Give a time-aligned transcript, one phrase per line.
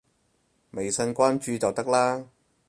[0.71, 2.25] 微信關注就得啦